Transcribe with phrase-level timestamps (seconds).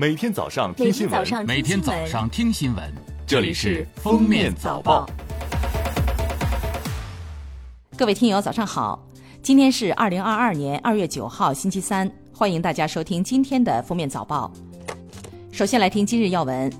[0.00, 2.94] 每天早上听新闻，每天早上听新闻，
[3.26, 5.04] 这里是《封面早报》。
[7.96, 9.04] 各位听友，早上好！
[9.42, 14.52] 今天是二零二二年二月九号，星期三，欢迎大家收听今天的《封面早报》。
[15.50, 16.72] 首先来听今日要闻。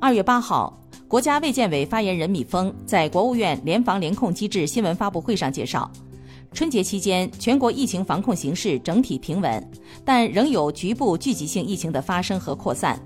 [0.00, 5.88] 二月八号，国家卫健委发言人米峰在国务院联防联控机制新闻发布会上介绍。
[6.58, 9.70] 春节期间，全国疫情防控形势整体平稳，
[10.04, 13.00] 但仍有局部聚集性疫情的发生和扩散。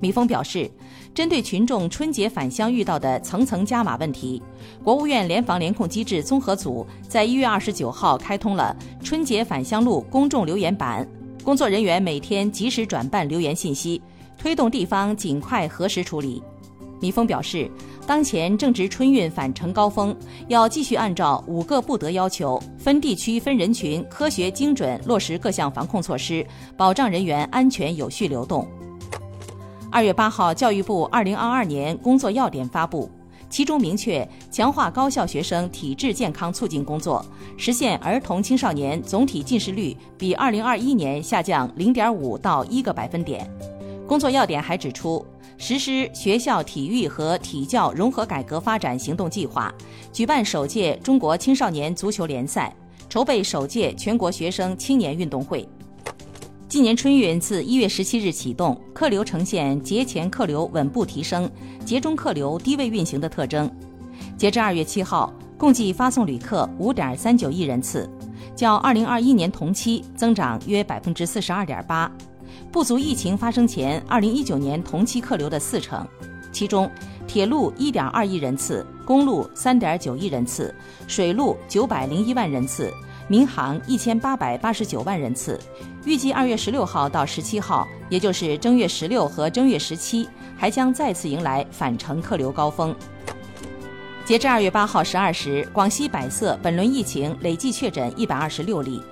[0.00, 0.68] 米峰表示，
[1.14, 4.42] 针对群众春节返乡遇到的层层加码问题，
[4.82, 11.08] 国务院联防联控机制综合组在一月二十九号开通了春节返乡路公众留言板，
[11.44, 14.02] 工作人员每天及时转办留言信息，
[14.36, 16.42] 推动地方尽快核实处理。
[17.00, 17.70] 米峰表示。
[18.06, 26.46] 当前正值春运返程高峰，要继续按照五个不得要求，分地区、分人群，科学精准落实各项防控措施，
[26.76, 28.64] 保障人员安全有序流动。
[29.90, 33.10] 二月八号，教育部二零二二年工作要点发布，
[33.50, 43.50] 其中明确强化高校学生体质健康促进工作，实现儿童青少年总体近视率比二零二一年下降零点五到一个百分点。
[44.06, 45.26] 工作要点还指出。
[45.58, 49.74] 实施学校体育和体教融合改革发展行动计划，
[50.12, 52.74] 举办首届中国青少年足球联赛，
[53.08, 55.66] 筹备首届全国学生青年运动会。
[56.68, 61.50] 今年春运自一月十七日启动，客流呈现节前客流稳步提升，
[61.84, 63.70] 节中客流低位运行的特征。
[64.36, 68.08] 截至二月七号，共计发送旅客五点三九亿人次，
[68.54, 72.10] 较二零二一年同期增长约百分之四十二点八。
[72.70, 76.06] 不足疫情发生前二零一九年同期客流的四成，
[76.52, 76.90] 其中
[77.26, 80.74] 铁路一点二亿人次，公路三点九亿人次，
[81.06, 82.92] 水路九百零一万人次，
[83.28, 85.60] 民航一千八百八十九万人次。
[86.04, 92.94] 预计二月十六号到十七号，也就是正月十六和正月十七，还将再次迎来返程客流高峰。
[94.24, 99.02] 截至二月八号十二时，广西百色本轮疫情累计确诊一百二十六例。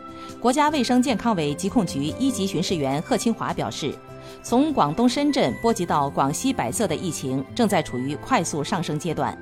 [0.45, 3.95] 国家卫生健康委疾控局一级巡视员贺清华表示，
[4.43, 9.35] 从广东深圳波及到广西百色的疫情正在处于快速上升阶段。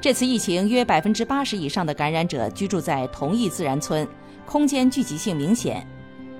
[0.00, 4.06] 这次疫情约百分之八十以上的感染者居住在同一自然村，
[4.46, 5.84] 空间聚集性明显。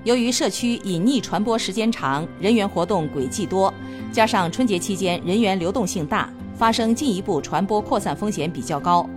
[0.05, 3.73] 由于社区隐匿传播时间长，人员活动轨迹多，
[4.13, 9.09] 加上春节期间人员流动性大，发生进一步传播扩散风险比较高。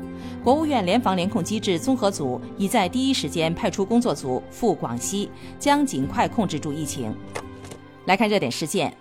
[0.43, 7.15] 国务院联防联控机制综合组已在第一时间派出工作组赴广西，将尽快控制住疫情。
[8.07, 8.95] 来看热点事件：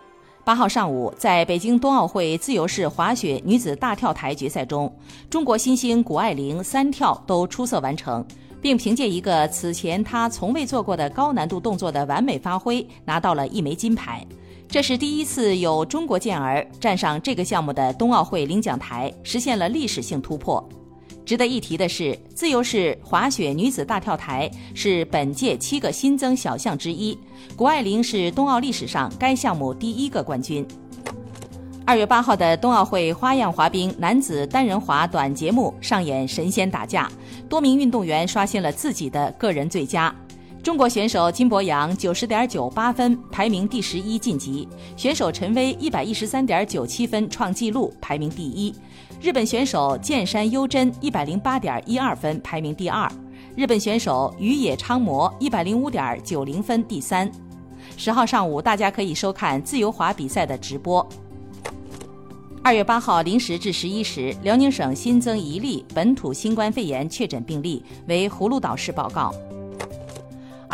[0.43, 4.93] 八号上午，在北京冬奥会自由式滑雪女子大跳台决赛中，
[5.29, 8.25] 中国新星谷爱凌三跳都出色完成，
[8.61, 14.25] 并凭借一个此前她从未做过的高难度动作的完美发挥，拿到了一枚金牌。
[14.69, 20.67] 这是第一次有中国健儿站上这个项目的冬奥会领奖台，实现了历史性突破。
[21.27, 27.17] 值得一提的是，自由式滑雪女子大跳台是本届七个新增小项之一。
[27.53, 30.65] 谷爱凌是冬奥历史上该项目第一个冠军。
[31.85, 37.11] 二月八号的冬奥会花样滑冰男子单人滑短节目上演神仙打架，
[37.49, 40.15] 多名运动员刷新了自己的个人最佳。
[40.67, 44.67] 中国选手金博洋九十点九八分排名第十一晋级，
[44.97, 48.75] 选手陈薇一百一十三点九七分创纪录排名第一。
[49.21, 53.09] 日本选手剑山优真一百零八点一二分排名第二，
[53.55, 57.31] 日本选手宇野昌磨一百零五点九零分第三。
[57.95, 61.07] 十号上午，大家可以收看自由滑比赛的直播。
[62.61, 69.33] 二月八号零时至十一时，辽宁省新增一例本土新冠肺炎确诊病例，为葫芦岛市报告。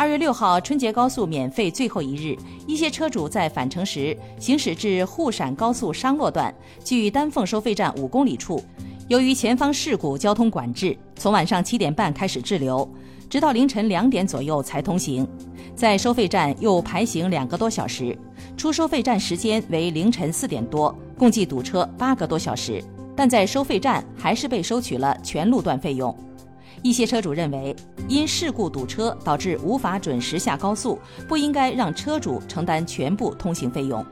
[0.04, 6.54] 二月六号，春节高速免费最后一日，一些车主在返程时行驶至沪陕高速商洛段，
[6.84, 8.62] 距丹凤收费站五公里处，
[9.08, 12.86] 由于前方事故交通管制，从晚上七点半开始滞留，
[13.30, 15.26] 直到凌晨两点左右才通行。
[15.74, 18.14] 在收费站又排行两个多小时，
[18.58, 22.84] 出收费站时间为凌晨四点多，共计堵车八个多小时，
[23.16, 26.14] 但在收费站还是被收取了全路段费用。
[26.84, 27.74] 一些车主认为，
[28.10, 34.04] 因事故堵车导致无法准时下高速，不应该让车主承担全部通行费用。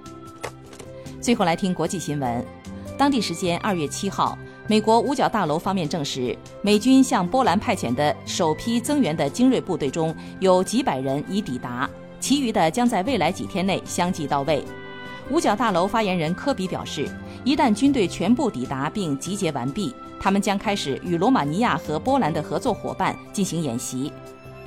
[1.21, 2.43] 最后来听国际新闻，
[2.97, 4.39] 当地时间二月七号，
[4.69, 11.89] 美国五角大楼方面证实，美军向波兰派遣的首批增援的精锐部队中有几百人已抵达，
[12.21, 14.65] 其余的将在未来几天内相继到位。
[15.31, 17.07] 五角大楼发言人科比表示，
[17.45, 19.95] 一旦军队全部抵达并集结完毕。
[20.23, 24.13] 他们将开始与罗马尼亚和波兰的合作伙伴进行演习。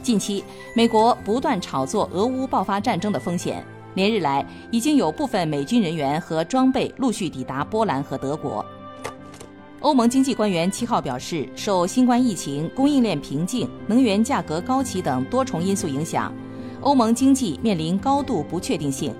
[0.04, 0.44] 近期，
[0.75, 3.66] 美国不断炒作俄乌爆发战争的风险。
[3.94, 8.66] 连日来，已经有部分美军人员和装备陆续抵达波兰和德国。
[9.80, 16.34] 欧盟经济官员七号表示，受新冠疫情、供应链瓶颈、能源价格高企等多重因素影响，
[16.81, 19.16] 欧盟经济面临高度不确定性。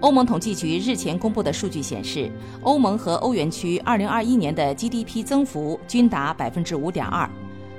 [0.00, 2.30] 欧盟统计局日前公布的数据显示，
[2.62, 7.28] 欧盟和欧元区2021年的 GDP 增幅均达5.2%，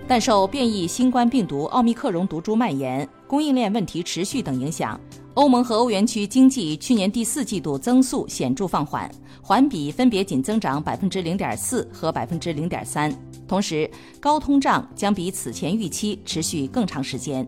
[0.06, 5.00] 但受变异新冠病毒奥密克戎毒株蔓延、供应链问题持续等影响。
[5.36, 9.10] 欧盟和欧元区经济去年第四季度增速显著放缓，
[9.42, 13.10] 环比分别仅增长百分之零点四和百分之零点三。
[13.48, 13.90] 同时，
[14.20, 17.48] 高通胀将比此前预期持续更长时间。